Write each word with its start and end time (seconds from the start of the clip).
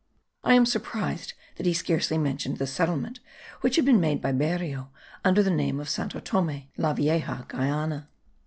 I 0.43 0.55
am 0.55 0.65
surprised, 0.65 1.33
that 1.57 1.67
he 1.67 1.75
scarcely 1.75 2.17
mentions 2.17 2.57
the 2.57 2.65
settlement, 2.65 3.19
which 3.59 3.75
had 3.75 3.85
been 3.85 3.99
made 3.99 4.19
by 4.19 4.31
Berrio 4.31 4.89
under 5.23 5.43
the 5.43 5.51
name 5.51 5.79
of 5.79 5.89
Santo 5.89 6.19
Thome 6.19 6.63
(la 6.75 6.93
Vieja 6.93 7.45
Guayana.) 7.47 8.09